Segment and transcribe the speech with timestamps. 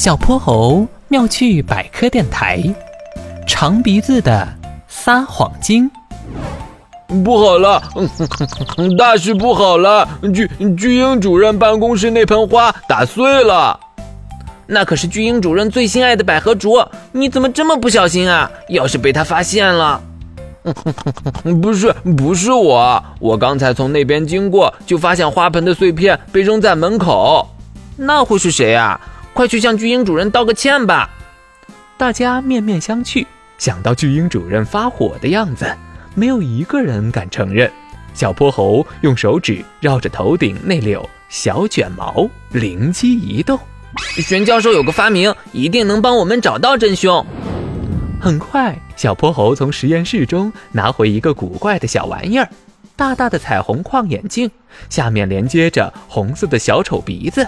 [0.00, 2.58] 小泼猴妙趣百科电台，
[3.46, 4.48] 长鼻子的
[4.88, 5.90] 撒谎精。
[7.22, 7.82] 不好了，
[8.96, 10.08] 大事不好了！
[10.32, 13.78] 巨巨婴主任办公室那盆花打碎了，
[14.66, 16.82] 那可是巨婴主任最心爱的百合竹，
[17.12, 18.50] 你怎么这么不小心啊？
[18.70, 20.00] 要是被他发现了，
[21.60, 27.46] 不是不是我，我刚才从那边经过，就发现花盆的碎片被扔在门口，
[27.98, 28.98] 那会是谁啊？
[29.32, 31.08] 快去向巨婴主任道个歉吧！
[31.96, 33.26] 大家面面相觑，
[33.58, 35.66] 想到巨婴主任发火的样子。
[36.14, 37.70] 没有一个人敢承认。
[38.12, 43.58] 小泼猴用手指绕着头顶那绺小卷毛，灵机一动，
[44.16, 47.24] 玄教授有个发明，一定能帮我们找到真凶。
[48.20, 52.48] 很快，小泼猴从实验室中拿回一个古怪的小玩意儿——
[52.96, 54.50] 大大的彩虹框眼镜，
[54.90, 57.46] 下面连接着红色的小丑鼻子。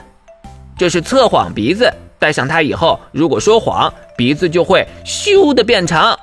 [0.76, 6.18] 这是测谎鼻子，戴上它以后，如果说谎，鼻子就会咻的变长。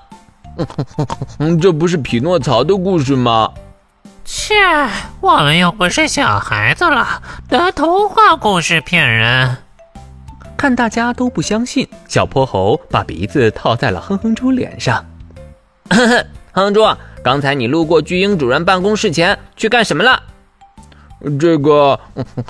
[1.61, 3.51] 这不是匹诺曹的故事吗？
[4.25, 4.53] 切，
[5.21, 9.57] 我们又不是小孩子了，得童话故事骗人。
[10.57, 15.05] 看大家都不相信，小泼猴把鼻子套在了哼哼猪脸上。
[15.89, 16.85] 哼哼，哼哼猪，
[17.23, 20.21] 刚才你路过巨婴主人办公室前去干什么了？
[21.39, 21.99] 这个，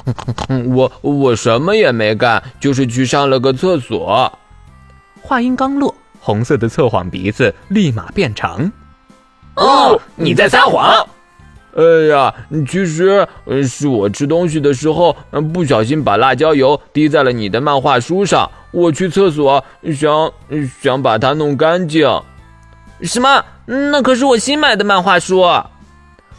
[0.69, 4.31] 我我什么也没干，就是去上了个厕所。
[5.21, 5.93] 话音刚落。
[6.19, 8.71] 红色的测谎鼻子立马变长。
[9.55, 11.05] 哦，你在撒谎！
[11.75, 12.33] 哎呀，
[12.67, 13.27] 其实
[13.67, 15.15] 是我吃东西的时候
[15.53, 18.49] 不小心把辣椒油滴在了你的漫画书上。
[18.71, 19.63] 我去厕所
[19.95, 20.31] 想
[20.81, 22.07] 想把它弄干净。
[23.01, 23.43] 什么？
[23.65, 25.43] 那可是我新买的漫画书。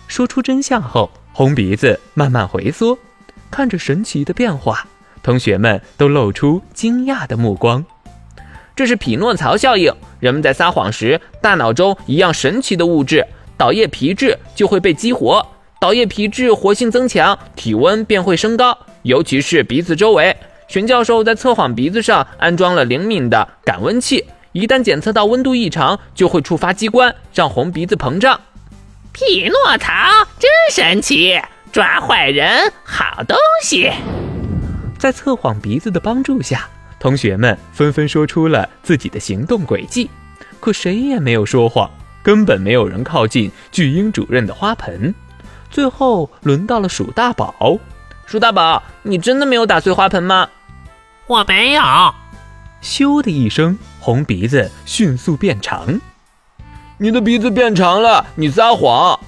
[0.08, 1.10] 说出真相后，
[1.40, 2.98] 红鼻子慢慢回缩，
[3.50, 4.86] 看着神奇的变化，
[5.22, 7.82] 同学们都露出惊讶的目光。
[8.76, 9.90] 这是匹诺曹效应。
[10.18, 13.26] 人们在撒谎时，大脑中一样神奇的物质——
[13.56, 15.46] 导叶皮质就会被激活。
[15.80, 20.36] 导叶皮质活性增强，体温便会升高，尤其是鼻子周围。
[20.68, 28.38] 玄教授在测谎鼻子上安装了灵敏的感温器，一旦检测到温度异常，就会触发机关，让红鼻子膨胀。
[29.12, 29.92] 匹诺曹
[30.38, 31.40] 真神奇，
[31.72, 33.90] 抓坏人好东西。
[34.98, 36.68] 在测谎鼻子的帮助下。
[36.98, 40.10] 同学们纷纷说出了自己的行动轨迹，
[40.60, 41.90] 可谁也没有说谎，
[42.22, 45.14] 根本没有人靠近巨婴主任的花盆。
[45.70, 47.78] 最后轮到了鼠大宝，
[48.26, 50.50] 鼠大宝，你真的没有打碎花盆吗？
[51.26, 51.82] 我没有。
[52.82, 55.98] 咻的一声，红鼻子迅速变长。
[57.02, 59.18] 你的鼻子变长了，你撒谎。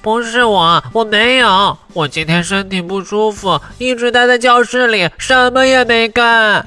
[0.00, 1.78] 不是我，我没有。
[1.92, 6.66] 我今天身体不舒服，一直待在教室里，什么也没干。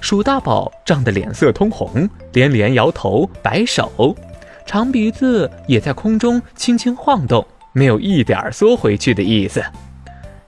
[0.00, 4.14] 鼠大宝涨得脸色通红，连连摇头摆手，
[4.64, 9.60] 长鼻子也在空中轻轻晃动，没有一点缩回去的意思。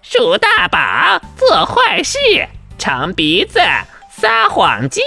[0.00, 0.78] 鼠大宝
[1.36, 2.16] 做坏事，
[2.78, 3.58] 长鼻子
[4.12, 5.02] 撒谎精。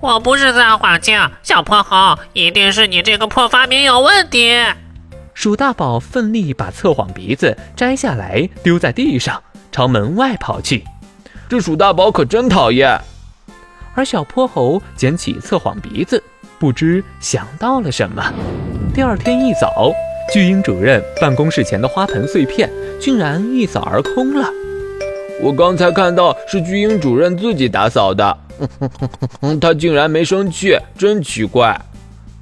[0.00, 4.56] 我不是撒谎精，小泼猴，一定是你这个破发明有问题。
[5.34, 10.82] 鼠大宝奋力把测谎鼻子摘下来，丢在地上，朝门外跑去。
[11.50, 12.98] 这鼠大宝可真讨厌。
[13.94, 16.22] 而小泼猴捡起测谎鼻子，
[16.58, 18.24] 不知想到了什么。
[18.94, 19.92] 第二天一早，
[20.32, 24.48] 巨婴主任办公室前的花盆碎片竟然一扫而空了。
[25.42, 28.38] 我刚才看到是巨婴主任自己打扫的，
[29.60, 31.80] 他竟然没生气，真奇怪。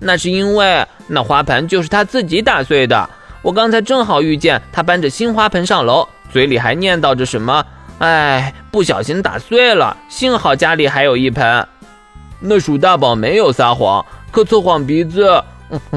[0.01, 3.09] 那是因为那花盆就是他自己打碎的。
[3.43, 7.65] 我刚才正好遇见他搬着新花盆上楼，嘴里还念叨着什么。
[7.99, 11.67] 哎，不小心打碎了，幸好家里还有一盆。
[12.41, 15.43] 那鼠大宝没有撒谎，可测谎鼻子，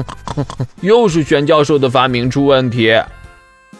[0.82, 3.00] 又是玄教授的发明出问题。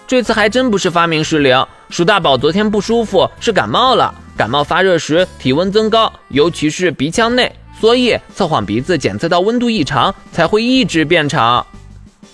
[0.06, 4.14] 这次还真不是发明失灵，鼠大宝昨天不舒服，是感冒了。
[4.36, 11.64] 感冒发热时体温增高，尤其是鼻腔内，所以测谎鼻子检测到温度异常才会一直变长。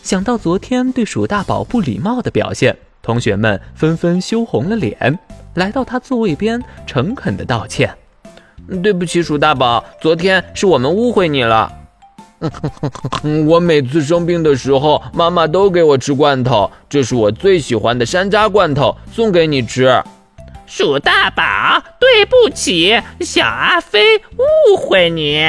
[0.03, 5.19] 想到昨天对鼠大宝不礼貌的表现，同学们纷纷羞红了脸。
[5.55, 7.93] 来到他座位边，诚恳的道歉
[8.83, 11.71] ：“对不起，鼠大宝，昨天是我们误会你了。
[13.49, 20.01] 我每次生病的时候，妈妈都给我吃罐头，这是我最喜欢的山楂罐头，送给你吃。”
[20.69, 25.43] 鼠大宝，对不起，小阿飞误会你。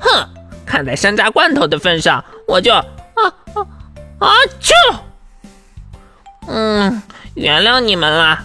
[0.00, 0.28] 哼，
[0.66, 2.84] 看在山楂罐头的份上，我就啊
[3.54, 3.66] 啊
[4.18, 4.28] 啊！
[4.58, 4.74] 就，
[6.48, 7.02] 嗯，
[7.34, 8.44] 原谅你们了。